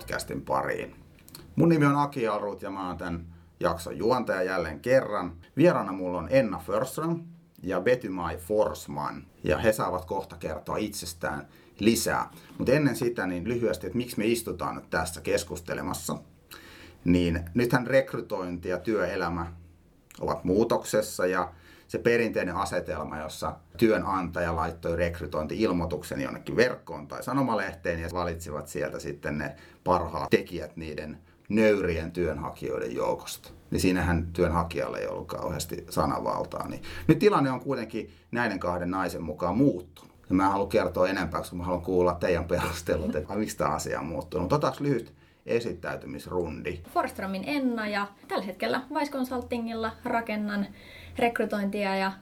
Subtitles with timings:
[0.00, 0.94] Duunitori-podcastin pariin.
[1.56, 3.26] Mun nimi on Aki Alruut ja mä oon tämän
[3.60, 5.36] jakson juontaja jälleen kerran.
[5.56, 7.24] Vieraana mulla on Enna Förström
[7.62, 9.26] ja Betty-Mai Forsman.
[9.44, 12.30] Ja he saavat kohta kertoa itsestään lisää.
[12.58, 16.16] Mutta ennen sitä niin lyhyesti, että miksi me istutaan nyt tässä keskustelemassa.
[17.04, 19.52] Niin nythän rekrytointi ja työelämä
[20.20, 21.52] ovat muutoksessa ja
[21.90, 29.38] se perinteinen asetelma, jossa työnantaja laittoi rekrytointi-ilmoituksen jonnekin verkkoon tai sanomalehteen ja valitsivat sieltä sitten
[29.38, 33.50] ne parhaat tekijät niiden nöyrien työnhakijoiden joukosta.
[33.70, 36.68] Niin siinähän työnhakijalle ei ollut kauheasti sananvaltaa.
[36.68, 40.12] Niin nyt tilanne on kuitenkin näiden kahden naisen mukaan muuttunut.
[40.28, 44.00] Ja mä haluan kertoa enempää, koska mä haluan kuulla teidän perustelut, että miksi tämä asia
[44.00, 44.52] on muuttunut.
[44.52, 45.12] Otaks lyhyt
[45.46, 46.80] esittäytymisrundi.
[46.94, 50.66] Forstromin Enna ja tällä hetkellä Vice Consultingilla rakennan
[51.18, 52.12] rekrytointia ja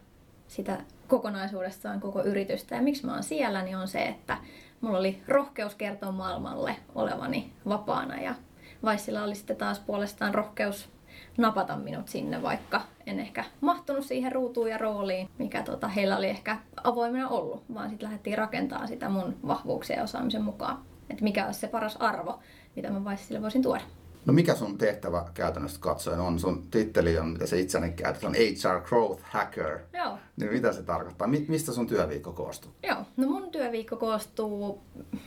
[0.48, 2.74] sitä kokonaisuudessaan koko yritystä.
[2.74, 4.36] Ja miksi mä oon siellä, niin on se, että
[4.80, 8.34] mulla oli rohkeus kertoa maailmalle olevani vapaana ja
[8.82, 10.88] Vaisilla oli sitten taas puolestaan rohkeus
[11.36, 16.28] napata minut sinne, vaikka en ehkä mahtunut siihen ruutuun ja rooliin, mikä tota, heillä oli
[16.28, 20.78] ehkä avoimena ollut, vaan sitten lähdettiin rakentamaan sitä mun vahvuuksia ja osaamisen mukaan,
[21.10, 22.40] että mikä olisi se paras arvo,
[22.76, 23.84] mitä mä Vaisille voisin tuoda.
[24.28, 26.38] No mikä sun tehtävä käytännössä katsoen on?
[26.38, 29.78] Sun titteli on, mitä se itseni käytät, on HR Growth Hacker.
[29.92, 30.18] Joo.
[30.36, 31.28] Niin mitä se tarkoittaa?
[31.48, 32.70] Mistä sun työviikko koostuu?
[32.82, 34.82] Joo, no mun työviikko koostuu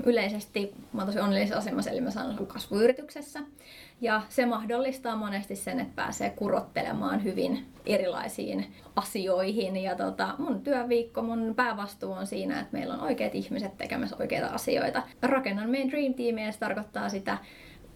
[0.05, 3.39] yleisesti, mä oon tosi onnellisessa asemassa, eli mä saan kasvuyrityksessä.
[4.01, 9.77] Ja se mahdollistaa monesti sen, että pääsee kurottelemaan hyvin erilaisiin asioihin.
[9.77, 14.47] Ja tota, mun työviikko, mun päävastuu on siinä, että meillä on oikeat ihmiset tekemässä oikeita
[14.47, 15.03] asioita.
[15.21, 17.37] Rakennan meidän Dream Teamia ja se tarkoittaa sitä,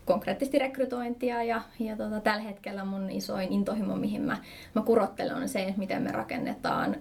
[0.06, 4.38] konkreettisesti rekrytointia ja, ja tota, tällä hetkellä mun isoin intohimo, mihin mä,
[4.76, 6.96] mä kurottelen, on se, että miten me rakennetaan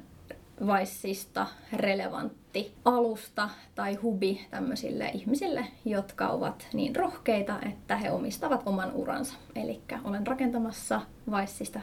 [0.66, 8.92] Vaissista relevantti alusta tai hubi tämmöisille ihmisille, jotka ovat niin rohkeita, että he omistavat oman
[8.92, 9.34] uransa.
[9.56, 11.00] Eli olen rakentamassa
[11.30, 11.80] Vaissista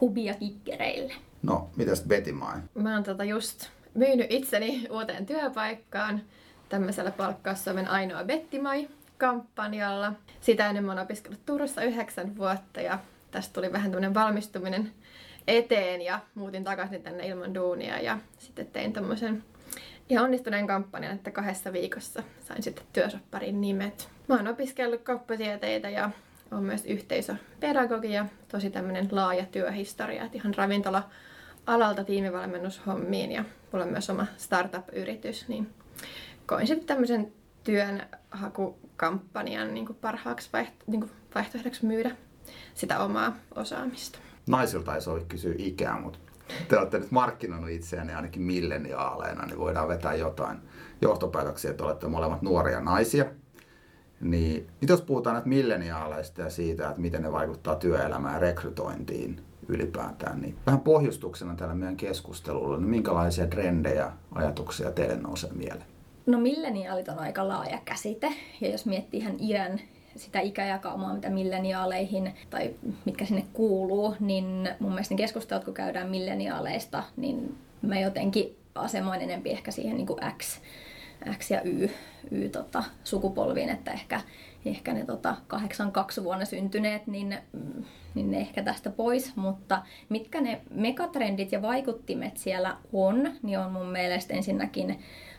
[0.00, 1.14] hubia kikkereille.
[1.42, 2.56] No, mitäs Betty Mai?
[2.74, 6.22] Mä oon tota just myynyt itseni uuteen työpaikkaan
[6.68, 8.88] tämmöisellä palkkaus Suomen ainoa Bettimai
[9.26, 10.12] kampanjalla.
[10.40, 12.98] Sitä ennen mä oon opiskellut Turussa yhdeksän vuotta ja
[13.30, 14.92] tästä tuli vähän tämmöinen valmistuminen
[15.46, 19.44] eteen ja muutin takaisin tänne ilman duunia ja sitten tein tämmöisen
[20.08, 24.08] ihan onnistuneen kampanjan, että kahdessa viikossa sain sitten työsopparin nimet.
[24.28, 26.10] Mä oon opiskellut kauppatieteitä ja
[26.50, 31.02] on myös yhteisöpedagogia, tosi tämmöinen laaja työhistoria, että ihan ravintola
[31.66, 35.70] alalta tiimivalmennushommiin ja mulla on myös oma startup-yritys, niin
[36.46, 37.32] koin sitten tämmöisen
[37.64, 42.16] työnhakukampanjan niin kuin parhaaksi vaihto, niin kuin vaihtoehdoksi myydä
[42.74, 44.18] sitä omaa osaamista.
[44.46, 46.18] Naisilta ei sovi kysyä ikää, mutta
[46.68, 50.58] te olette nyt markkinoinut itseänne ainakin milleniaaleina, niin voidaan vetää jotain
[51.02, 53.24] johtopäätöksiä, että olette molemmat nuoria naisia.
[54.20, 59.40] Niin nyt jos puhutaan nyt milleniaaleista ja siitä, että miten ne vaikuttaa työelämään ja rekrytointiin
[59.68, 65.93] ylipäätään, niin vähän pohjustuksena tällä meidän keskustelulla, niin minkälaisia trendejä, ajatuksia teille nousee mieleen?
[66.26, 69.80] No milleniaalit on aika laaja käsite, ja jos miettii ihan iän
[70.16, 72.74] sitä ikäjakaumaa, mitä milleniaaleihin tai
[73.04, 79.20] mitkä sinne kuuluu, niin mun mielestä ne keskustelut, kun käydään milleniaaleista, niin mä jotenkin asemoin
[79.20, 80.60] enempi ehkä siihen niin kuin X,
[81.38, 81.88] X ja Y,
[82.30, 84.20] y tota, sukupolviin, että ehkä,
[84.66, 87.38] ehkä ne tota, 82 vuonna syntyneet, niin,
[88.14, 93.72] niin ne ehkä tästä pois, mutta mitkä ne megatrendit ja vaikuttimet siellä on, niin on
[93.72, 94.98] mun mielestä ensinnäkin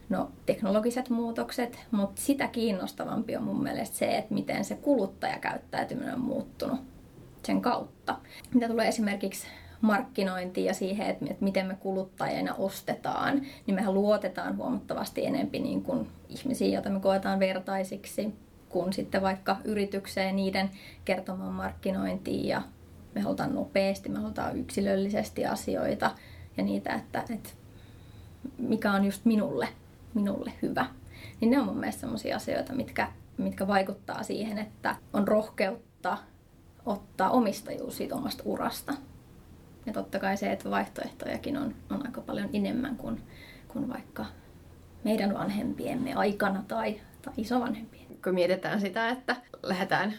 [0.10, 6.22] no, teknologiset muutokset, mutta sitä kiinnostavampi on mun mielestä se, että miten se kuluttajakäyttäytyminen on
[6.22, 6.80] muuttunut
[7.44, 8.18] sen kautta.
[8.54, 9.48] Mitä tulee esimerkiksi
[9.82, 16.08] markkinointiin ja siihen, että miten me kuluttajina ostetaan, niin mehän luotetaan huomattavasti enempi niin kuin
[16.30, 18.34] ihmisiin, joita me koetaan vertaisiksi,
[18.70, 20.70] kuin sitten vaikka yritykseen niiden
[21.06, 22.62] kertomaan markkinointiin ja
[23.16, 26.12] me halutaan nopeasti, me halutaan yksilöllisesti asioita
[26.58, 27.50] ja niitä, että, että
[28.58, 29.68] mikä on just minulle
[30.16, 30.86] minulle hyvä.
[31.42, 36.18] Niin ne on mun mielestä sellaisia asioita, mitkä, mitkä vaikuttaa siihen, että on rohkeutta
[36.86, 38.94] ottaa omistajuus siitä omasta urasta.
[39.86, 43.22] Ja totta kai se, että vaihtoehtojakin on, on aika paljon enemmän kuin,
[43.68, 44.26] kuin vaikka
[45.04, 48.05] meidän vanhempiemme aikana tai, tai isovanhempien.
[48.26, 50.14] Kun mietitään sitä, että lähdetään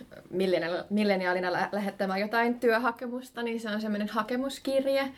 [0.90, 5.12] milleniaalina lähettämään jotain työhakemusta, niin se on semmoinen hakemuskirje,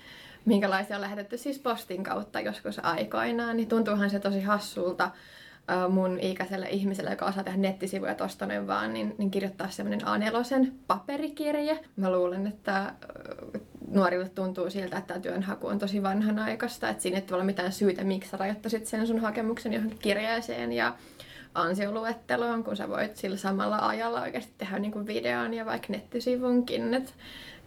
[0.44, 5.10] minkälaisia on lähetetty siis postin kautta joskus aikoinaan, niin tuntuuhan se tosi hassulta
[5.88, 10.70] mun ikäiselle ihmiselle, joka osaa tehdä nettisivuja tosta noin vaan, niin, niin kirjoittaa semmoinen A4
[10.86, 11.78] paperikirje.
[11.96, 12.92] Mä luulen, että
[13.90, 18.04] nuorille tuntuu siltä, että tämä työnhaku on tosi vanhanaikaista, että siinä ei ole mitään syytä,
[18.04, 20.94] miksi sä rajoittaisit sen sun hakemuksen johonkin kirjeeseen ja
[21.60, 26.94] ansioluetteloon, kun sä voit sillä samalla ajalla oikeasti tehdä niin kuin videon ja vaikka nettisivunkin.
[26.94, 27.14] Et,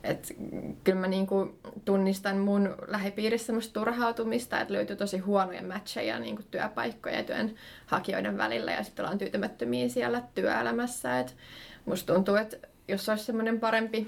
[0.03, 0.35] et,
[0.83, 6.35] kyllä mä niin kuin tunnistan mun lähipiirissä semmoista turhautumista, että löytyy tosi huonoja matcheja niin
[6.35, 11.19] kuin työpaikkoja ja työnhakijoiden välillä ja sitten ollaan tyytymättömiä siellä työelämässä.
[11.19, 11.35] Et
[11.85, 12.57] musta tuntuu, että
[12.87, 14.07] jos olisi semmoinen parempi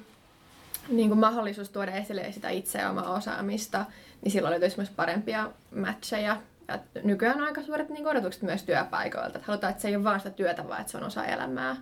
[0.89, 3.85] niin kuin mahdollisuus tuoda esille sitä itse ja omaa osaamista,
[4.21, 6.37] niin silloin löytyisi myös parempia matcheja.
[6.67, 9.37] Ja nykyään on aika suuret niin odotukset myös työpaikoilta.
[9.37, 11.75] Että halutaan, että se ei ole vain sitä työtä, vaan että se on osa elämää.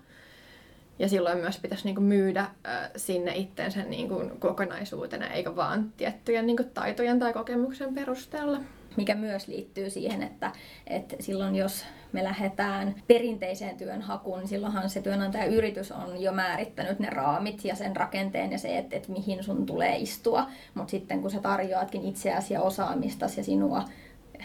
[1.00, 5.94] Ja silloin myös pitäisi niin kuin myydä äh, sinne itsensä niin kuin kokonaisuutena, eikä vaan
[5.98, 8.58] tiettyjen niin kuin taitojen tai kokemuksen perusteella
[8.98, 10.52] mikä myös liittyy siihen, että,
[10.88, 17.10] että silloin jos me lähdetään perinteiseen työnhakuun, niin silloinhan se työnantajayritys on jo määrittänyt ne
[17.10, 20.48] raamit ja sen rakenteen ja se, että, että mihin sun tulee istua.
[20.74, 23.84] Mutta sitten kun sä tarjoatkin itseäsi ja osaamista ja sinua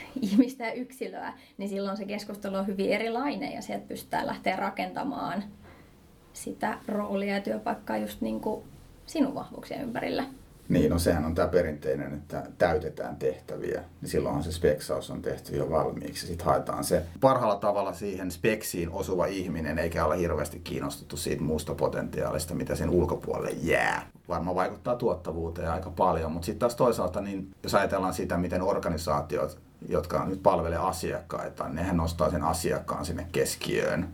[0.22, 5.44] ihmistä ja yksilöä, niin silloin se keskustelu on hyvin erilainen ja sieltä pystytään lähteä rakentamaan
[6.32, 8.64] sitä roolia ja työpaikkaa just niin kuin
[9.06, 10.26] sinun vahvuuksien ympärillä.
[10.68, 13.82] Niin, no sehän on tämä perinteinen, että täytetään tehtäviä.
[14.00, 16.26] Niin silloinhan se speksaus on tehty jo valmiiksi.
[16.26, 21.74] Sitten haetaan se parhaalla tavalla siihen speksiin osuva ihminen, eikä ole hirveästi kiinnostuttu siitä muusta
[21.74, 24.06] potentiaalista, mitä sen ulkopuolelle jää.
[24.28, 29.58] Varmaan vaikuttaa tuottavuuteen aika paljon, mutta sitten taas toisaalta, niin jos ajatellaan sitä, miten organisaatiot,
[29.88, 34.08] jotka nyt palvelee asiakkaita, niin nehän nostaa sen asiakkaan sinne keskiöön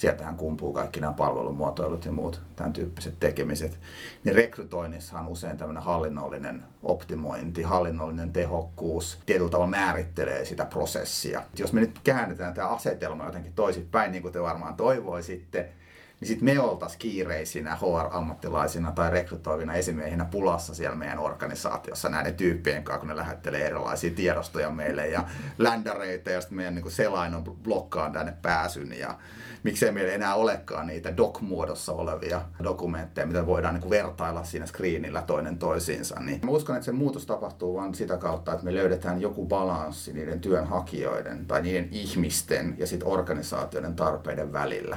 [0.00, 3.78] sieltähän kumpuu kaikki nämä palvelumuotoilut ja muut tämän tyyppiset tekemiset.
[4.24, 11.42] Niin rekrytoinnissa on usein tämmöinen hallinnollinen optimointi, hallinnollinen tehokkuus tietyllä tavalla määrittelee sitä prosessia.
[11.58, 15.72] Jos me nyt käännetään tämä asetelma jotenkin toisinpäin, niin kuin te varmaan toivoisitte,
[16.20, 22.84] niin sitten me oltaisiin kiireisinä HR-ammattilaisina tai rekrytoivina esimiehinä pulassa siellä meidän organisaatiossa näiden tyyppien
[22.84, 25.24] kanssa, kun ne lähettelee erilaisia tiedostoja meille ja
[25.58, 29.14] ländäreitä ja sitten meidän niin selain on blokkaan tänne pääsyn ja
[29.62, 35.58] miksei meillä enää olekaan niitä doc-muodossa olevia dokumentteja, mitä voidaan niin vertailla siinä screenillä toinen
[35.58, 36.20] toisiinsa.
[36.20, 40.12] Niin mä uskon, että se muutos tapahtuu vain sitä kautta, että me löydetään joku balanssi
[40.12, 44.96] niiden työnhakijoiden tai niiden ihmisten ja sitten organisaatioiden tarpeiden välillä.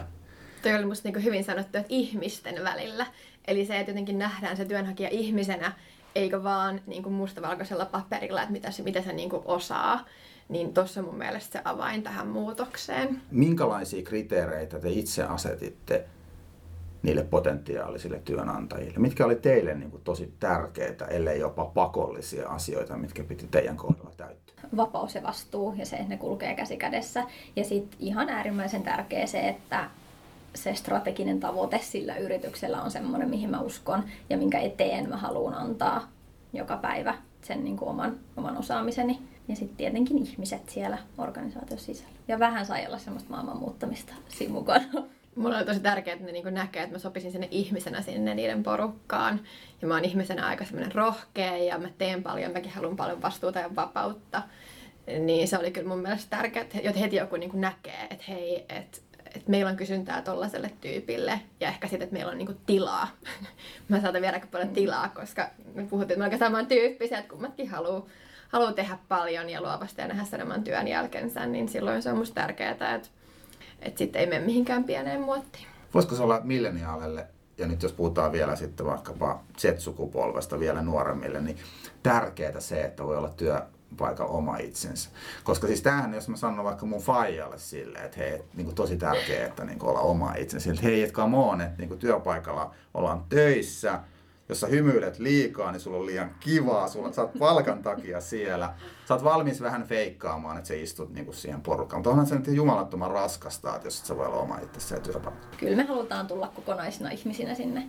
[0.63, 3.06] Toi oli musta niin hyvin sanottu, että ihmisten välillä.
[3.48, 5.71] Eli se, että jotenkin nähdään se työnhakija ihmisenä,
[6.15, 10.06] eikä vaan niin kuin mustavalkoisella paperilla, että mitä se, mitä se niin kuin osaa
[10.50, 13.21] niin tuossa mun mielestä se avain tähän muutokseen.
[13.31, 16.06] Minkälaisia kriteereitä te itse asetitte
[17.04, 19.00] niille potentiaalisille työnantajille?
[19.00, 24.12] Mitkä oli teille niin kuin tosi tärkeitä, ellei jopa pakollisia asioita, mitkä piti teidän kohdalla
[24.18, 24.56] täyttää?
[24.77, 27.24] Vapaus ja vastuu ja se, että ne kulkee käsi kädessä.
[27.56, 29.89] Ja sitten ihan äärimmäisen tärkeä se, että
[30.55, 35.53] se strateginen tavoite sillä yrityksellä on semmoinen, mihin mä uskon ja minkä eteen mä haluan
[35.53, 36.07] antaa
[36.53, 39.19] joka päivä sen niin kuin oman, oman osaamiseni.
[39.47, 42.13] Ja sitten tietenkin ihmiset siellä organisaatiossa sisällä.
[42.27, 44.85] Ja vähän sai olla semmoista maailman muuttamista siinä mukana.
[45.35, 48.63] Mulla on tosi tärkeää, että ne niin näkee, että mä sopisin sinne ihmisenä sinne niiden
[48.63, 49.39] porukkaan.
[49.81, 53.59] Ja mä oon ihmisenä aika semmoinen rohkea ja mä teen paljon, mäkin haluan paljon vastuuta
[53.59, 54.41] ja vapautta.
[55.19, 58.97] Niin se oli kyllä mun mielestä tärkeää, että heti joku niin näkee, että hei, että
[59.35, 63.07] että meillä on kysyntää tollaiselle tyypille ja ehkä sitten, että meillä on niinku tilaa.
[63.90, 67.69] mä saatan viedä aika paljon tilaa, koska me puhuttiin, että me aika samantyyppisiä, että kummatkin
[67.69, 68.06] haluaa
[68.54, 72.42] haluu tehdä paljon ja luovasti ja nähdä sen työn jälkensä, niin silloin se on musta
[72.42, 73.02] tärkeää, että,
[73.81, 75.66] että sitten ei mene mihinkään pieneen muottiin.
[75.94, 81.57] Voisiko se olla milleniaalelle, ja nyt jos puhutaan vielä sitten vaikkapa Z-sukupolvesta vielä nuoremmille, niin
[82.04, 83.61] tärkeää se, että voi olla työ,
[83.95, 85.09] paikalla oma itsensä.
[85.44, 88.97] Koska siis tämähän, jos mä sanon vaikka mun faijalle silleen, että hei, niin kuin tosi
[88.97, 90.71] tärkeää, että niin kuin olla oma itsensä.
[90.71, 94.00] Että hei, että come on, että niin kuin työpaikalla ollaan töissä,
[94.50, 98.73] jos sä hymyilet liikaa, niin sulla on liian kivaa, sulla, sä oot palkan takia siellä.
[99.07, 102.00] Sä oot valmis vähän feikkaamaan, että sä istut niinku siihen porukkaan.
[102.00, 105.57] Mutta onhan se nyt jumalattoman raskasta, että jos et sä voi olla oma itsesi työpaikalla.
[105.57, 107.83] Kyllä me halutaan tulla kokonaisina ihmisinä sinne,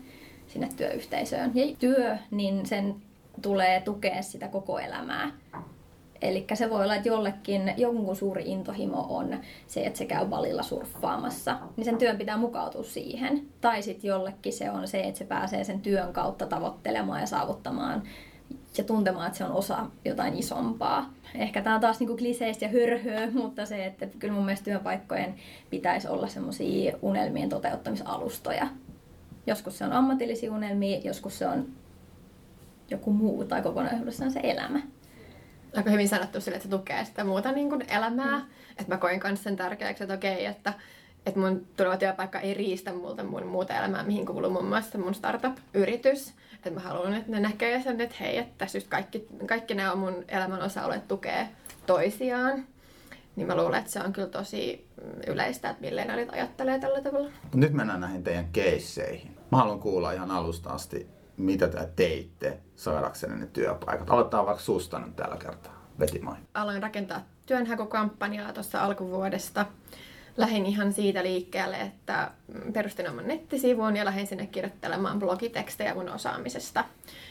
[0.46, 1.50] sinne työyhteisöön.
[1.54, 2.94] Ja työ, niin sen
[3.42, 5.30] tulee tukea sitä koko elämää.
[6.24, 10.62] Eli se voi olla, että jollekin jonkun suuri intohimo on se, että se käy valilla
[10.62, 13.46] surffaamassa, niin sen työn pitää mukautua siihen.
[13.60, 18.02] Tai sitten jollekin se on se, että se pääsee sen työn kautta tavoittelemaan ja saavuttamaan
[18.78, 21.10] ja tuntemaan, että se on osa jotain isompaa.
[21.34, 25.34] Ehkä tämä on taas niinku kliseistä ja hörhöä, mutta se, että kyllä mun mielestä työpaikkojen
[25.70, 28.66] pitäisi olla semmoisia unelmien toteuttamisalustoja.
[29.46, 31.68] Joskus se on ammatillisia unelmia, joskus se on
[32.90, 34.80] joku muu tai kokonaisuudessaan se elämä
[35.76, 38.38] aika hyvin sanottu sille, että se tukee sitä muuta niin kuin elämää.
[38.38, 38.44] Mm.
[38.70, 40.72] Että mä koin myös sen tärkeäksi, että okei, että,
[41.26, 45.14] että mun tuleva työpaikka ei riistä multa mun muuta elämää, mihin kuuluu muun muassa mun
[45.14, 46.32] startup-yritys.
[46.54, 49.94] Että mä haluan, että ne näkee sen, että hei, että tässä just kaikki, kaikki nämä
[49.94, 51.48] mun elämän osa-alueet tukee
[51.86, 52.64] toisiaan.
[53.36, 54.88] niin mä luulen, että se on kyllä tosi
[55.26, 57.30] yleistä, että millennialit ajattelee tällä tavalla.
[57.42, 59.36] Mut nyt mennään näihin teidän keisseihin.
[59.52, 64.10] Mä haluan kuulla ihan alusta asti, mitä te teitte saadaksenne ne työpaikat.
[64.10, 65.88] Aloitetaan vaikka susta nyt tällä kertaa.
[65.98, 66.36] Vetimai.
[66.54, 69.66] Aloin rakentaa työnhakukampanjaa tuossa alkuvuodesta.
[70.36, 72.30] Lähdin ihan siitä liikkeelle, että
[72.72, 76.84] perustin oman nettisivun ja lähdin sinne kirjoittelemaan blogitekstejä mun osaamisesta.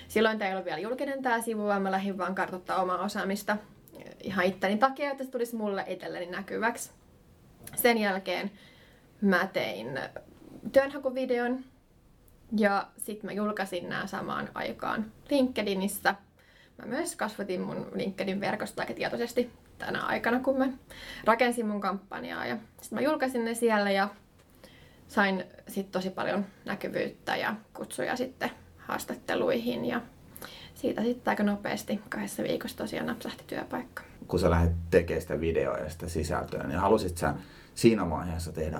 [0.07, 3.57] Silloin tämä ei ollut vielä julkinen tämä sivu, vaan mä lähdin vaan kartoittaa omaa osaamista
[4.23, 6.91] ihan itteni takia, että se tulisi mulle itselleni näkyväksi.
[7.75, 8.51] Sen jälkeen
[9.21, 9.99] mä tein
[10.71, 11.63] työnhakuvideon
[12.57, 16.15] ja sitten mä julkaisin nämä samaan aikaan LinkedInissä.
[16.77, 20.67] Mä myös kasvatin mun LinkedIn verkosta aika tietoisesti tänä aikana, kun mä
[21.23, 22.45] rakensin mun kampanjaa.
[22.45, 24.09] Ja sitten mä julkaisin ne siellä ja
[25.07, 30.01] sain sitten tosi paljon näkyvyyttä ja kutsuja sitten haastatteluihin ja
[30.75, 34.03] siitä sitten aika nopeasti kahdessa viikossa tosiaan napsahti työpaikka.
[34.27, 37.33] Kun sä lähdet tekemään sitä videoa ja sitä sisältöä, niin halusit sä
[37.75, 38.79] siinä vaiheessa tehdä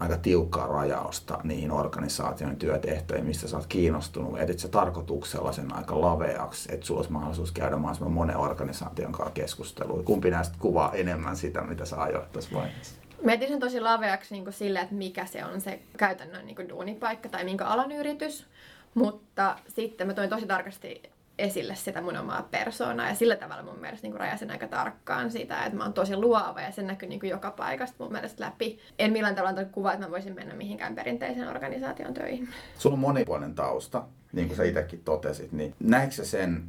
[0.00, 4.40] aika tiukkaa rajausta niihin organisaation työtehtäviin, mistä sä oot kiinnostunut.
[4.40, 9.34] Etit sä tarkoituksella sen aika laveaksi, että sulla olisi mahdollisuus käydä mahdollisimman monen organisaation kanssa
[9.34, 10.02] keskustelua.
[10.02, 12.94] Kumpi näistä kuvaa enemmän sitä, mitä sä ajoit tässä vaiheessa?
[13.22, 17.44] Mietin sen tosi laveaksi niin sille, että mikä se on se käytännön niin duunipaikka tai
[17.44, 18.46] minkä alan yritys.
[18.94, 21.02] Mutta sitten mä toin tosi tarkasti
[21.38, 25.64] esille sitä mun omaa persoonaa ja sillä tavalla mun mielestä niin rajasin aika tarkkaan sitä,
[25.64, 28.78] että mä oon tosi luova ja se näkyy niin joka paikasta mun mielestä läpi.
[28.98, 32.48] En millään tavalla antanut kuvaa, että mä voisin mennä mihinkään perinteisen organisaation töihin.
[32.78, 36.64] Sulla on monipuolinen tausta, niin kuin sä itsekin totesit, niin näetkö sen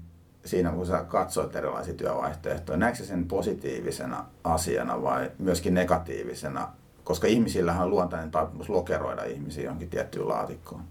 [0.46, 6.68] siinä, kun sä katsoit erilaisia työvaihtoehtoja, näetkö sen positiivisena asiana vai myöskin negatiivisena?
[7.04, 10.84] Koska ihmisillähän on luontainen taipumus lokeroida ihmisiä johonkin tiettyyn laatikkoon.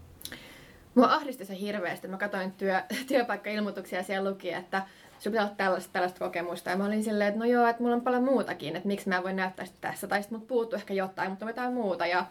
[0.95, 2.07] Mua ahdisti se hirveästi.
[2.07, 4.81] Mä katsoin työ, työpaikkailmoituksia ja siellä luki, että
[5.19, 6.69] sun pitää olla tällaista, tällaista kokemusta.
[6.69, 9.23] Ja mä olin silleen, että no joo, että mulla on paljon muutakin, että miksi mä
[9.23, 10.07] voin näyttää sitä tässä.
[10.07, 12.05] Tai sitten mut puuttuu ehkä jotain, mutta jotain muuta.
[12.05, 12.25] Ja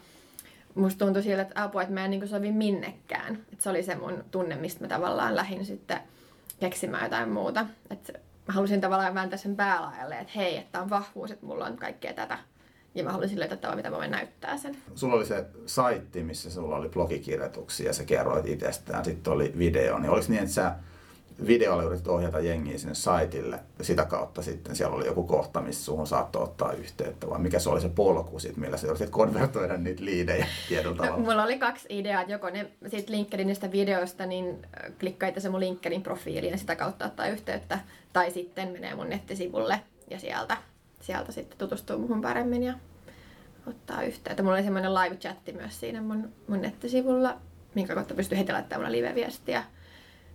[0.75, 3.35] musta tuntui siltä, että apua, että mä en niin sovi minnekään.
[3.35, 5.99] Että se oli se mun tunne, mistä mä tavallaan lähdin sitten
[6.59, 7.65] keksimään jotain muuta.
[7.89, 8.13] Että
[8.47, 12.13] mä halusin tavallaan vääntää sen päälaajalle, että hei, että on vahvuus, että mulla on kaikkea
[12.13, 12.37] tätä
[12.99, 14.77] ja mä haluaisin löytää tavalla, mitä mä voin näyttää sen.
[14.95, 19.05] Sulla oli se saitti, missä sulla oli blogikirjoituksia ja sä kerroit itsestään.
[19.05, 19.99] Sitten oli video.
[19.99, 20.75] Niin oliko niin, että sä
[21.47, 25.85] videolla yritit ohjata jengiä sinne saitille ja sitä kautta sitten siellä oli joku kohta, missä
[25.85, 29.77] suhun saattoi ottaa yhteyttä vai mikä se oli se polku sit, millä sä yritit konvertoida
[29.77, 31.17] niitä liidejä tietyllä no, tavalla?
[31.17, 34.67] No, mulla oli kaksi ideaa, että joko ne sit LinkedInistä videosta, niin
[34.99, 37.79] klikkaita se mun LinkedIn profiiliin ja sitä kautta ottaa yhteyttä
[38.13, 40.57] tai sitten menee mun nettisivulle ja sieltä
[41.01, 42.73] sieltä sitten tutustuu muhun paremmin ja
[43.67, 44.43] ottaa yhteyttä.
[44.43, 47.37] Mulla oli semmoinen live-chatti myös siinä mun, mun nettisivulla,
[47.75, 49.63] minkä kautta pystyi heti laittamaan live-viestiä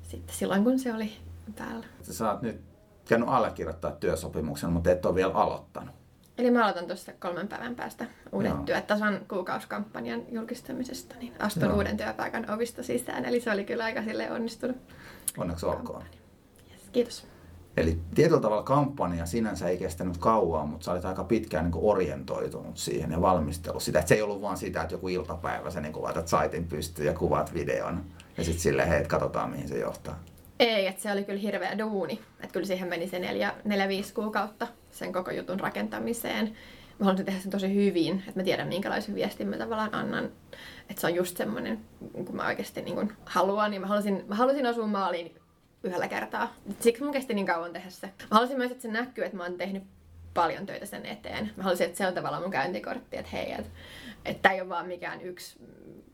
[0.02, 1.12] sitten silloin, kun se oli
[1.56, 1.86] päällä.
[2.02, 2.60] Sä oot nyt
[3.08, 5.94] käynyt allekirjoittaa työsopimuksen, mutta et ole vielä aloittanut.
[6.38, 11.76] Eli mä aloitan tuossa kolmen päivän päästä uuden työtason kuukauskampanjan julkistamisesta, niin astun Joo.
[11.76, 13.24] uuden työpaikan ovista sisään.
[13.24, 14.76] Eli se oli kyllä aika sille onnistunut.
[15.38, 16.04] Onneksi olkoon.
[16.72, 17.26] Yes, kiitos.
[17.76, 22.76] Eli tietyllä tavalla kampanja sinänsä ei kestänyt kauan, mutta sä olit aika pitkään niin orientoitunut
[22.76, 23.98] siihen ja valmistellut sitä.
[23.98, 27.12] Että se ei ollut vaan sitä, että joku iltapäivä sä niin laitat saitin pystyyn ja
[27.12, 28.04] kuvaat videon
[28.36, 30.20] ja sitten silleen, hei, katsotaan mihin se johtaa.
[30.58, 32.20] Ei, että se oli kyllä hirveä duuni.
[32.40, 36.46] Että kyllä siihen meni se neljä, neljä viisi kuukautta sen koko jutun rakentamiseen.
[36.98, 40.24] Mä haluaisin tehdä sen tosi hyvin, että mä tiedän minkälaisen viestin mä tavallaan annan.
[40.90, 41.80] Että se on just semmoinen,
[42.26, 45.34] kun mä oikeasti niin haluan, niin mä halusin, mä halusin osua maaliin
[45.84, 46.54] yhdellä kertaa.
[46.80, 48.06] Siksi mun kesti niin kauan tehdä se.
[48.06, 49.82] Mä halusin myös, että se näkyy, että mä oon tehnyt
[50.34, 51.50] paljon töitä sen eteen.
[51.56, 53.70] Mä halusin, että se on tavallaan mun käyntikortti, että hei, että,
[54.24, 55.56] että tämä ei ole vaan mikään yksi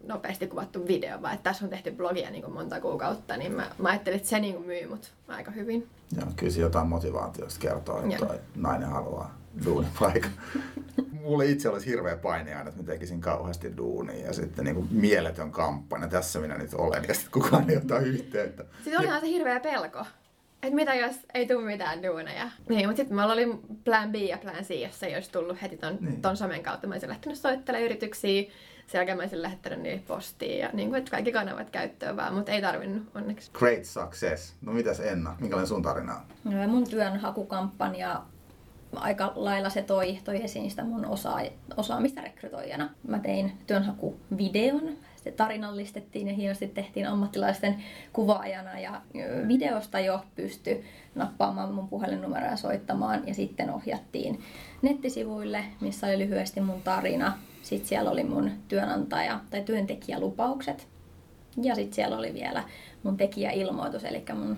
[0.04, 3.70] nopeasti kuvattu video, vaan että tässä on tehty blogia niin kuin monta kuukautta, niin mä,
[3.78, 5.88] mä ajattelin, että se niin kuin myy mut aika hyvin.
[6.16, 10.30] Joo, kyllä se jotain motivaatiosta kertoo, että nainen haluaa duunipaikan.
[11.12, 14.88] Mulle itse olisi hirveä paine aina, että mä tekisin kauheasti duunia ja sitten niin kuin
[14.90, 16.08] mieletön kampanja.
[16.08, 18.64] Tässä minä nyt olen ja sitten kukaan ei ota yhteyttä.
[18.84, 20.06] Siis olihan se hirveä pelko.
[20.62, 22.50] Että mitä jos ei tule mitään duuneja.
[22.68, 25.76] Niin, mutta sitten mulla oli plan B ja plan C, jos ei olisi tullut heti
[25.76, 26.22] ton, niin.
[26.22, 26.86] ton somen kautta.
[26.86, 28.42] Mä olisin lähtenyt soittelemaan yrityksiä.
[28.86, 32.34] Sen jälkeen mä olisin lähettänyt niille postiin ja niin kuin, että kaikki kanavat käyttöön vaan,
[32.34, 33.50] mutta ei tarvinnut onneksi.
[33.52, 34.54] Great success.
[34.60, 36.52] No mitäs Enna, minkälainen sun tarina on?
[36.54, 38.22] No, mun työnhakukampanja
[38.96, 41.40] aika lailla se toi, toi esiin sitä mun osaa,
[41.76, 42.90] osaamista rekrytoijana.
[43.08, 44.82] Mä tein työnhakuvideon,
[45.24, 49.00] se tarinallistettiin ja hienosti tehtiin ammattilaisten kuvaajana ja
[49.48, 54.40] videosta jo pysty nappaamaan mun puhelinnumeroa ja soittamaan ja sitten ohjattiin
[54.82, 57.38] nettisivuille, missä oli lyhyesti mun tarina.
[57.62, 60.88] Sitten siellä oli mun työnantaja tai työntekijälupaukset
[61.62, 62.64] ja sitten siellä oli vielä
[63.02, 64.56] mun tekijäilmoitus, eli mun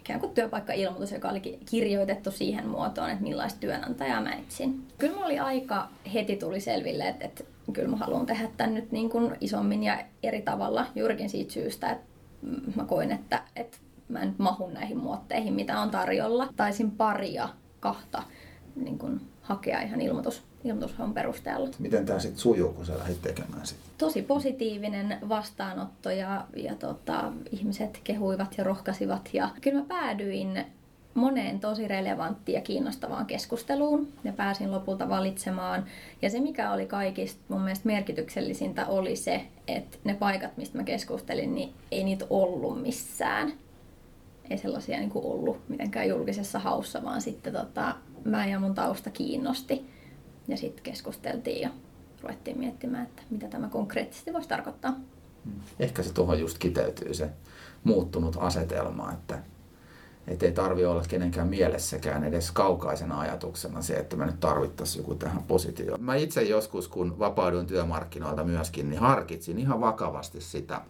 [0.00, 1.40] ikään kuin työpaikka-ilmoitus, joka oli
[1.70, 4.86] kirjoitettu siihen muotoon, että millaista työnantajaa mä etsin.
[4.98, 8.92] Kyllä mulla oli aika, heti tuli selville, että, että kyllä mä haluan tehdä tämän nyt
[8.92, 12.06] niin kuin isommin ja eri tavalla juurikin siitä syystä, että
[12.76, 13.78] mä koin, että, että
[14.08, 16.48] mä en mahun näihin muotteihin, mitä on tarjolla.
[16.56, 17.48] Taisin paria,
[17.80, 18.22] kahta
[18.76, 21.68] niin kuin hakea ihan ilmoitus, ilmoitushaun perusteella.
[21.78, 23.80] Miten tämä sitten sujuu, kun sä lähdit tekemään sitä?
[23.98, 29.30] Tosi positiivinen vastaanotto ja, ja tota, ihmiset kehuivat ja rohkasivat.
[29.32, 30.64] Ja kyllä mä päädyin
[31.14, 35.84] moneen tosi relevanttiin ja kiinnostavaan keskusteluun ja pääsin lopulta valitsemaan.
[36.22, 40.84] Ja se, mikä oli kaikista mun mielestä merkityksellisintä, oli se, että ne paikat, mistä mä
[40.84, 43.52] keskustelin, niin ei niitä ollut missään.
[44.50, 49.10] Ei sellaisia niin kuin ollut mitenkään julkisessa haussa, vaan sitten tota, mä ja mun tausta
[49.10, 49.86] kiinnosti.
[50.50, 51.70] Ja sitten keskusteltiin ja
[52.22, 54.94] ruvettiin miettimään, että mitä tämä konkreettisesti voisi tarkoittaa.
[55.78, 57.30] Ehkä se tuohon just kiteytyy se
[57.84, 59.38] muuttunut asetelma, että
[60.28, 65.14] että ei tarvi olla kenenkään mielessäkään edes kaukaisena ajatuksena se, että me nyt tarvittaisiin joku
[65.14, 66.02] tähän positioon.
[66.02, 70.80] Mä itse joskus, kun vapauduin työmarkkinoilta myöskin, niin harkitsin ihan vakavasti sitä.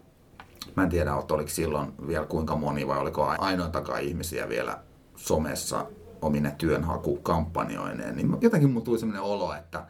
[0.76, 4.79] Mä en tiedä, oliko silloin vielä kuinka moni vai oliko ainoitakaan ihmisiä vielä
[5.17, 5.87] somessa
[6.23, 8.17] omine työnhakukampanjoineen.
[8.17, 9.87] Niin jotenkin mulla tuli sellainen olo, että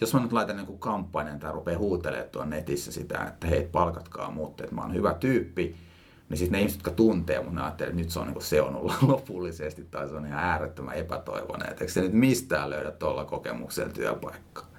[0.00, 4.30] jos mä nyt laitan joku kampanjan tai rupeaa huutelemaan tuon netissä sitä, että hei palkatkaa
[4.30, 5.76] muut, että mä oon hyvä tyyppi,
[6.28, 8.76] niin sitten ne ihmiset, jotka tuntee mun, ajattelee, että nyt se on, niin se on
[8.76, 11.70] ollut lopullisesti tai se on ihan äärettömän epätoivoinen.
[11.70, 14.70] Että eikö se nyt mistään löydä tuolla kokemuksella työpaikkaa?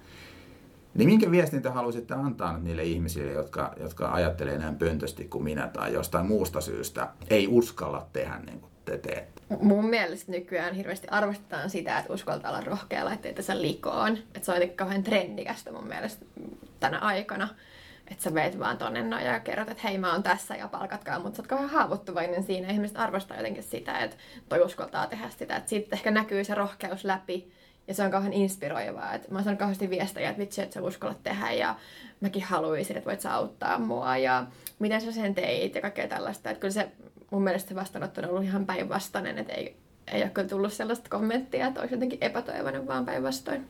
[0.93, 5.67] Niin minkä viestin te haluaisitte antaa niille ihmisille, jotka, jotka ajattelee näin pöntösti kuin minä
[5.67, 9.41] tai jostain muusta syystä ei uskalla tehdä niin te teette?
[9.59, 14.17] Mun mielestä nykyään hirveästi arvostetaan sitä, että uskaltaa olla rohkea laitteet tässä likoon.
[14.17, 16.25] Että se on jotenkin kauhean trendikästä mun mielestä
[16.79, 17.47] tänä aikana
[18.11, 21.19] että sä meet vaan tonne noin ja kerrot, että hei mä oon tässä ja palkatkaa,
[21.19, 22.69] mutta sä oot kauhean haavoittuvainen siinä.
[22.69, 24.17] Ihmiset arvostaa jotenkin sitä, että
[24.49, 25.55] toi uskaltaa tehdä sitä.
[25.55, 27.51] Että sitten ehkä näkyy se rohkeus läpi
[27.87, 29.13] ja se on kauhean inspiroivaa.
[29.13, 31.75] Että mä saan kauheasti viestejä, että vitsi, että sä uskallat tehdä ja
[32.21, 34.45] mäkin haluaisin, että voit sä auttaa mua ja
[34.79, 36.49] miten sä sen teit ja kaikkea tällaista.
[36.49, 36.91] Että kyllä se
[37.31, 39.75] mun mielestä se vastaanotto on ollut ihan päinvastainen, että ei,
[40.11, 43.67] ei ole kyllä tullut sellaista kommenttia, että olisi jotenkin epätoivoinen, vaan päinvastoin.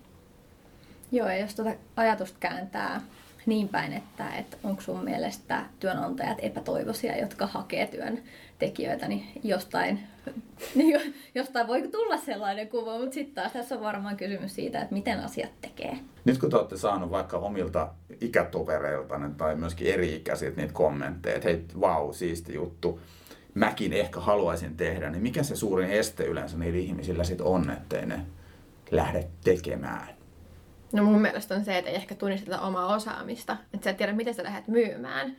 [1.11, 3.01] Joo, ja jos tuota ajatusta kääntää
[3.45, 9.99] niin päin, että, että onko sun mielestä työnantajat epätoivoisia, jotka hakee työntekijöitä, niin jostain,
[10.75, 14.93] niin jostain voi tulla sellainen kuva, mutta sitten taas tässä on varmaan kysymys siitä, että
[14.93, 15.97] miten asiat tekee.
[16.25, 17.89] Nyt kun te olette saanut vaikka omilta
[18.21, 22.99] ikätovereilta tai myöskin eri-ikäisiltä niitä kommentteja, että hei, vau, siisti juttu,
[23.53, 28.05] mäkin ehkä haluaisin tehdä, niin mikä se suurin este yleensä niillä ihmisillä sitten on, ettei
[28.05, 28.25] ne
[28.91, 30.07] lähde tekemään?
[30.93, 33.57] No mun mielestä on se, että ei ehkä tunnisteta omaa osaamista.
[33.73, 35.35] Että sä et tiedä, miten sä lähdet myymään.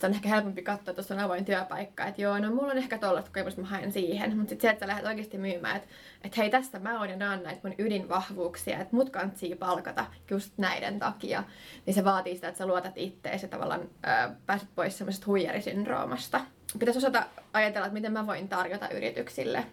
[0.00, 2.04] Että on ehkä helpompi katsoa, että tuossa on avoin työpaikka.
[2.04, 4.36] Että joo, no mulla on ehkä tollaista kokemusta, mä haen siihen.
[4.36, 5.88] Mutta sitten se, että sä lähdet oikeasti myymään, että,
[6.24, 8.78] että hei tästä mä oon ja naan näitä mun ydinvahvuuksia.
[8.78, 11.44] Että mut kantsii palkata just näiden takia.
[11.86, 16.40] Niin se vaatii sitä, että sä luotat itteesi ja tavallaan ää, pääset pois semmoisesta huijarisyndroomasta.
[16.78, 19.64] Pitäisi osata ajatella, että miten mä voin tarjota yrityksille.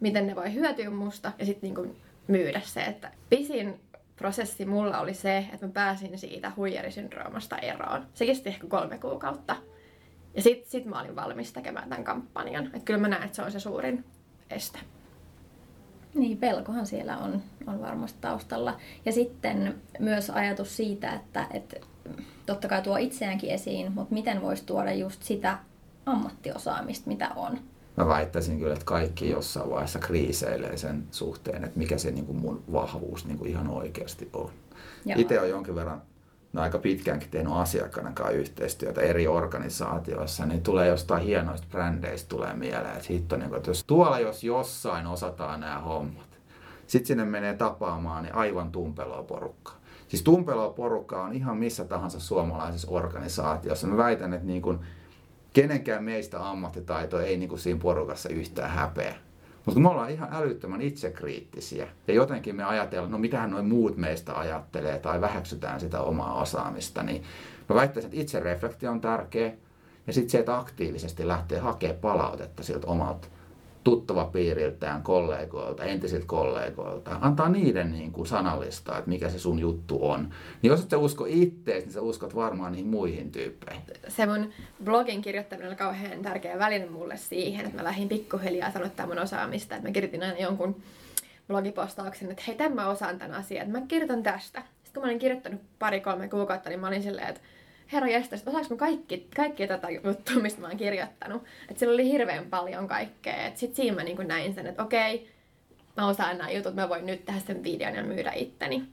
[0.00, 1.96] Miten ne voi hyötyä musta ja sitten niin
[2.26, 3.80] myydä se, että pisin
[4.16, 8.06] prosessi mulla oli se, että mä pääsin siitä huijarisyndroomasta eroon.
[8.14, 9.56] Se kesti ehkä kolme kuukautta.
[10.36, 12.66] Ja sit, sit mä olin valmis tekemään tämän kampanjan.
[12.66, 14.04] Että kyllä mä näen, että se on se suurin
[14.50, 14.78] este.
[16.14, 18.76] Niin, pelkohan siellä on, on varmasti taustalla.
[19.04, 21.76] Ja sitten myös ajatus siitä, että, että
[22.46, 25.58] totta kai tuo itseäänkin esiin, mutta miten voisi tuoda just sitä
[26.06, 27.58] ammattiosaamista, mitä on
[27.96, 32.38] mä väittäisin kyllä, että kaikki jossain vaiheessa kriiseilee sen suhteen, että mikä se niin kuin
[32.38, 34.50] mun vahvuus niin kuin ihan oikeasti on.
[35.16, 36.02] Itse olen jonkin verran
[36.56, 42.54] no aika pitkäänkin tehnyt asiakkaiden kanssa yhteistyötä eri organisaatioissa, niin tulee jostain hienoista brändeistä tulee
[42.54, 46.26] mieleen, että hitto, niin kuin, että jos tuolla jos jossain osataan nämä hommat,
[46.86, 49.76] sitten sinne menee tapaamaan niin aivan tumpeloa porukkaa.
[50.08, 53.86] Siis tumpeloa porukkaa on ihan missä tahansa suomalaisessa organisaatiossa.
[53.86, 54.78] Mä väitän, että niin kuin
[55.52, 59.14] kenenkään meistä ammattitaito ei niin kuin siinä porukassa yhtään häpeä.
[59.66, 61.88] Mutta me ollaan ihan älyttömän itsekriittisiä.
[62.08, 67.02] Ja jotenkin me ajatellaan, no mitähän noin muut meistä ajattelee tai väheksytään sitä omaa osaamista,
[67.02, 67.22] niin
[67.68, 69.52] mä väittäisin, että itsereflektio on tärkeä.
[70.06, 73.28] Ja sitten se, että aktiivisesti lähtee hakemaan palautetta siltä omalta
[73.86, 77.18] tuttava piiriltään, kollegoilta, entisiltä kollegoilta.
[77.20, 80.20] Antaa niiden niin kuin sanallistaa, että mikä se sun juttu on.
[80.62, 83.82] Niin jos et sä usko ittees, niin sä uskot varmaan niihin muihin tyyppeihin.
[84.08, 84.52] Se mun
[84.84, 89.76] blogin kirjoittaminen oli kauhean tärkeä väline mulle siihen, että mä lähdin pikkuhiljaa sanottaa mun osaamista.
[89.76, 90.82] Että mä kirjoitin aina jonkun
[91.48, 94.60] blogipostauksen, että hei, tämän mä osaan tämän asian, että mä kirjoitan tästä.
[94.60, 97.40] Sitten kun mä olin kirjoittanut pari-kolme kuukautta, niin mä olin silleen, että
[97.92, 101.42] herra jästä, että osaanko kaikki, kaikki tätä juttua, mistä mä oon kirjoittanut.
[101.68, 103.46] Että siellä oli hirveän paljon kaikkea.
[103.46, 105.30] Että sit siinä mä niin näin sen, että okei,
[105.96, 108.88] mä osaan nämä jutut, mä voin nyt tehdä sen videon ja myydä itteni.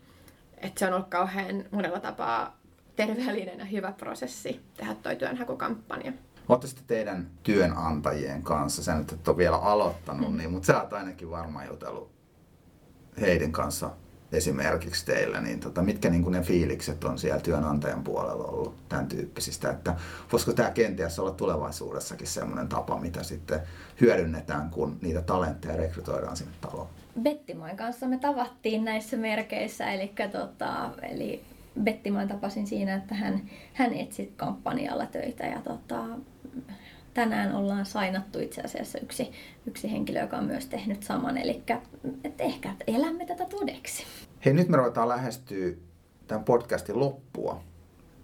[0.58, 2.58] Että se on ollut kauhean monella tapaa
[2.96, 6.14] terveellinen ja hyvä prosessi tehdä toi työnhakukampanja.
[6.50, 10.38] Olette sitten teidän työnantajien kanssa, sen että et ole vielä aloittanut, mm.
[10.38, 12.12] niin, mutta sä oot ainakin varmaan jutellut
[13.22, 13.90] heidän kanssa
[14.34, 19.70] esimerkiksi teillä, niin tota, mitkä niin ne fiilikset on siellä työnantajan puolella ollut tämän tyyppisistä,
[19.70, 19.96] että
[20.32, 23.60] voisiko tämä kenties olla tulevaisuudessakin sellainen tapa, mitä sitten
[24.02, 26.88] hyödynnetään, kun niitä talentteja rekrytoidaan sinne taloon?
[27.22, 31.44] Bettimoin kanssa me tavattiin näissä merkeissä, eli, tota, eli
[31.84, 33.42] Bettimoin tapasin siinä, että hän,
[33.74, 36.04] hän etsi kampanjalla töitä ja tota,
[37.14, 39.32] tänään ollaan sainattu itse asiassa yksi,
[39.68, 41.38] yksi henkilö, joka on myös tehnyt saman.
[41.38, 41.64] Eli
[42.24, 44.04] että ehkä että elämme tätä todeksi.
[44.46, 45.72] Hei, nyt me ruvetaan lähestyä
[46.28, 47.64] tämän podcastin loppua.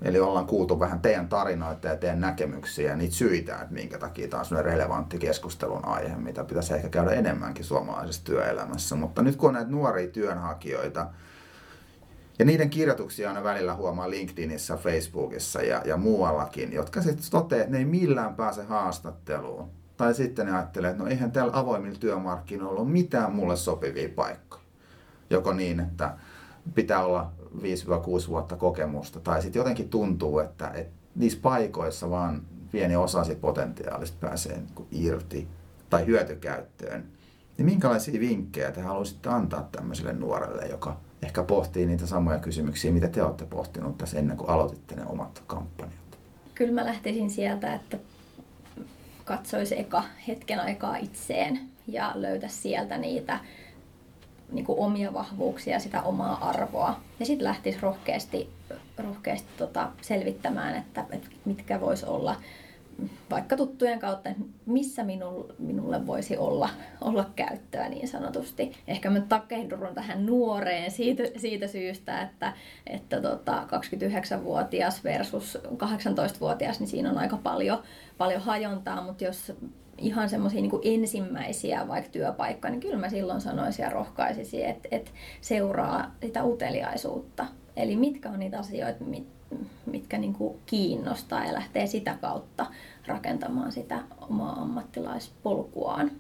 [0.02, 4.28] Eli ollaan kuultu vähän teidän tarinoita ja teidän näkemyksiä ja niitä syitä, että minkä takia
[4.28, 8.96] tämä on sellainen relevantti keskustelun aihe, mitä pitäisi ehkä käydä enemmänkin suomalaisessa työelämässä.
[8.96, 11.08] Mutta nyt kun on näitä nuoria työnhakijoita,
[12.40, 17.72] ja niiden kirjoituksia aina välillä huomaa LinkedInissä, Facebookissa ja, ja muuallakin, jotka sitten toteavat, että
[17.72, 19.70] ne ei millään pääse haastatteluun.
[19.98, 24.64] Tai sitten ne ajattelee, että no eihän täällä avoimilla työmarkkinoilla ole mitään mulle sopivia paikkoja.
[25.30, 26.18] Joko niin, että
[26.76, 32.96] pitää olla 5-6 vuotta kokemusta, tai sitten jotenkin tuntuu, että, että niissä paikoissa vaan pieni
[32.96, 35.48] osa siitä potentiaalista pääsee niin irti
[35.90, 37.06] tai hyötykäyttöön.
[37.58, 43.08] Niin minkälaisia vinkkejä te haluaisitte antaa tämmöiselle nuorelle, joka ehkä pohtii niitä samoja kysymyksiä, mitä
[43.08, 45.94] te olette pohtinut tässä ennen kuin aloititte ne omat kampanjat?
[46.56, 47.98] Kyllä mä lähtisin sieltä, että
[49.26, 53.40] katsoisi eka hetken aikaa itseen ja löytäisi sieltä niitä
[54.52, 57.00] niin kuin omia vahvuuksia, sitä omaa arvoa.
[57.20, 58.50] Ja sitten lähtisi rohkeasti,
[58.98, 62.36] rohkeasti tota selvittämään, että, että mitkä vois olla
[63.32, 66.70] vaikka tuttujen kautta, että missä minulle, minulle voisi olla,
[67.02, 68.72] olla käyttöä niin sanotusti.
[68.88, 72.54] Ehkä mä takehdurun tähän nuoreen siitä, siitä syystä, että,
[72.88, 77.84] että tota 29-vuotias versus 18-vuotias, niin siinä on aika paljon,
[78.18, 79.54] paljon hajontaa, mutta jos
[79.98, 85.12] ihan semmoisia niin ensimmäisiä vaikka työpaikkoja, niin kyllä mä silloin sanoisin ja rohkaisisin, että, että
[85.42, 87.46] seuraa sitä uteliaisuutta.
[87.76, 89.04] Eli mitkä on niitä asioita,
[89.86, 92.66] mitkä niin kuin kiinnostaa ja lähtee sitä kautta
[93.08, 96.12] rakentamaan sitä omaa ammattilaispolkuaan.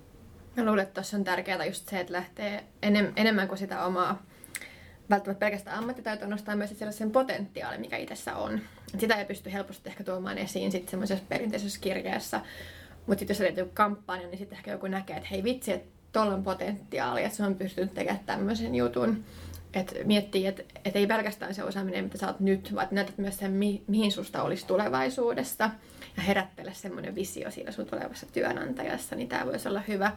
[0.55, 4.23] Mä luulen, että tuossa on tärkeää just se, että lähtee enem, enemmän kuin sitä omaa
[5.09, 8.61] välttämättä pelkästään ammattitaitoa nostaa myös sen potentiaali, mikä itsessä on.
[8.93, 12.41] Et sitä ei pysty helposti ehkä tuomaan esiin sitten semmoisessa perinteisessä kirjeessä.
[13.07, 16.33] Mutta sitten jos liittyy kampanja, niin sitten ehkä joku näkee, että hei vitsi, että tuolla
[16.33, 19.23] on potentiaali, että se on pystynyt tekemään tämmöisen jutun
[19.73, 23.37] että miettii, että et ei pelkästään se osaaminen, mitä sä oot nyt, vaan näytät myös
[23.37, 25.69] sen, mi- mihin susta olisi tulevaisuudessa.
[26.17, 30.11] Ja herättele semmoinen visio siinä sun tulevassa työnantajassa, niin tämä voisi olla hyvä.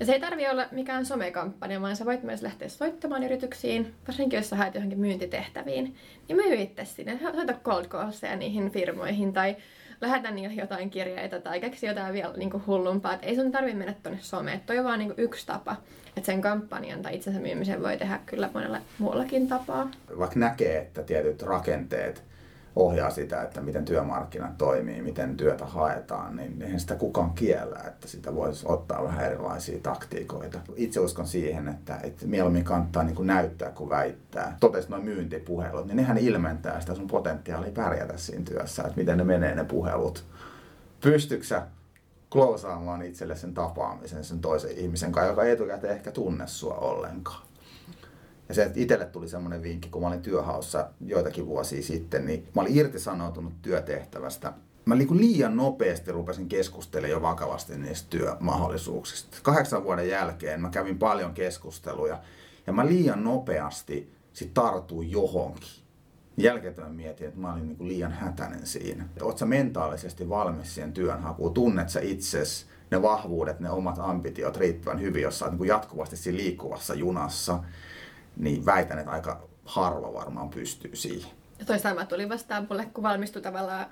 [0.00, 4.36] Ja se ei tarvi olla mikään somekampanja, vaan sä voit myös lähteä soittamaan yrityksiin, varsinkin
[4.36, 5.96] jos sä haet johonkin myyntitehtäviin,
[6.28, 7.18] niin myy itse sinne.
[7.34, 9.56] Soita cold callsia niihin firmoihin tai
[10.00, 13.14] lähetä niille jotain kirjeitä tai keksi jotain vielä niin kuin hullumpaa.
[13.14, 14.60] Et ei sun tarvi mennä tuonne someen.
[14.60, 15.76] Toi on vaan niin kuin yksi tapa.
[16.16, 19.90] Että sen kampanjan tai itsensä myymisen voi tehdä kyllä monella muullakin tapaa.
[20.18, 22.22] Vaikka näkee, että tietyt rakenteet
[22.78, 28.08] ohjaa sitä, että miten työmarkkinat toimii, miten työtä haetaan, niin eihän sitä kukaan kiellä, että
[28.08, 30.58] sitä voisi ottaa vähän erilaisia taktiikoita.
[30.76, 34.56] Itse uskon siihen, että, että mieluummin kannattaa niin kuin näyttää kuin väittää.
[34.60, 39.24] Totesi noin myyntipuhelut, niin nehän ilmentää sitä sun potentiaalia pärjätä siinä työssä, että miten ne
[39.24, 40.24] menee ne puhelut.
[41.00, 41.62] Pystyksä
[42.30, 47.47] klousaamaan itselle sen tapaamisen sen toisen ihmisen kanssa, joka etukäteen ehkä tunne sua ollenkaan.
[48.48, 52.48] Ja se, että itselle tuli semmoinen vinkki, kun mä olin työhaussa joitakin vuosia sitten, niin
[52.54, 54.52] mä olin irtisanoutunut työtehtävästä.
[54.84, 59.38] Mä liian nopeasti rupesin keskustelemaan jo vakavasti niistä työmahdollisuuksista.
[59.42, 62.18] Kahdeksan vuoden jälkeen mä kävin paljon keskusteluja
[62.66, 65.68] ja mä liian nopeasti sit tartuin johonkin.
[66.36, 69.08] Jälkeen mietin, että mä olin niin liian hätäinen siinä.
[69.20, 71.54] Oletko mentaalisesti valmis siihen työnhakuun?
[71.54, 76.16] Tunnet sä itsesi ne vahvuudet, ne omat ambitiot riittävän hyvin, jos sä oot niin jatkuvasti
[76.16, 77.58] siinä liikkuvassa junassa
[78.38, 81.30] niin väitän, että aika harva varmaan pystyy siihen.
[81.58, 83.86] Ja toisaalta tuli vastaan mulle, kun valmistui tavallaan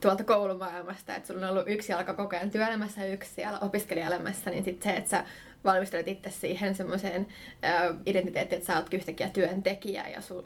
[0.00, 4.50] tuolta koulumaailmasta, että sulla on ollut yksi jalka koko ajan työelämässä ja yksi siellä opiskelijaelämässä,
[4.50, 5.24] niin sitten se, että sä
[5.64, 7.26] valmistelet itse siihen semmoiseen
[8.06, 10.42] identiteettiin, että sä oot yhtäkkiä työntekijä ja sul,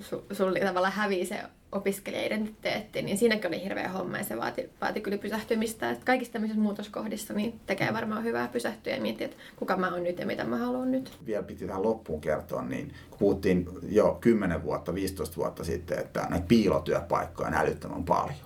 [0.00, 1.38] sul, sul tavallaan hävii se
[1.72, 5.90] opiskelija-identiteetti, niin siinäkin oli hirveä homma ja se vaati, vaati kyllä pysähtymistä.
[5.90, 10.02] Että kaikissa tämmöisissä muutoskohdissa niin tekee varmaan hyvää pysähtyä ja miettiä, että kuka mä oon
[10.02, 11.18] nyt ja mitä mä haluan nyt.
[11.26, 16.26] Vielä piti tähän loppuun kertoa, niin kun puhuttiin jo 10 vuotta, 15 vuotta sitten, että
[16.30, 18.36] näitä piilotyöpaikkoja on älyttömän paljon.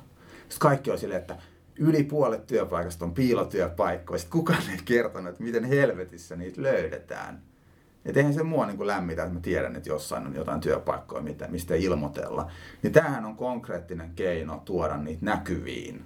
[0.48, 1.36] Sitten kaikki on silleen, että
[1.78, 4.18] yli puolet työpaikasta on piilotyöpaikkoja.
[4.18, 7.42] Sitten kukaan ei kertonut, että miten helvetissä niitä löydetään.
[8.04, 11.48] Et eihän se mua niin lämmitä, että mä tiedän, että jossain on jotain työpaikkoja, mitä,
[11.48, 12.50] mistä ilmoitella.
[12.82, 16.04] Niin tämähän on konkreettinen keino tuoda niitä näkyviin.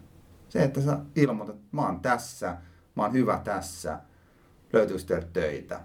[0.48, 2.56] Se, että sä ilmoitat, että mä oon tässä,
[2.94, 3.98] mä oon hyvä tässä,
[4.72, 5.80] löytyykö töitä,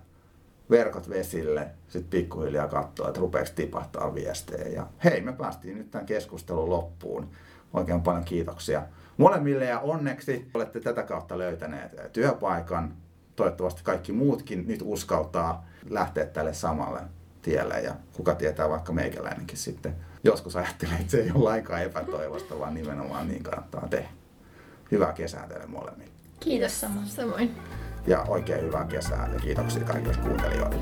[0.69, 4.67] verkot vesille, sitten pikkuhiljaa katsoa, että rupeeksi tipahtaa viestejä.
[4.67, 7.30] Ja hei, me päästiin nyt tämän keskustelun loppuun.
[7.73, 8.84] Oikein paljon kiitoksia
[9.17, 12.93] molemmille ja onneksi olette tätä kautta löytäneet työpaikan.
[13.36, 17.01] Toivottavasti kaikki muutkin nyt uskaltaa lähteä tälle samalle
[17.41, 22.60] tielle ja kuka tietää vaikka meikäläinenkin sitten joskus ajattelee, että se ei ole lainkaan epätoivosta,
[22.60, 24.10] vaan nimenomaan niin kannattaa tehdä.
[24.91, 26.12] Hyvää kesää teille molemmille.
[26.39, 27.08] Kiitos samoin.
[27.08, 27.56] Samoin.
[28.08, 30.77] Ja oikein hyvää kesää ja kiitoksia kaikille kuuntelijoille.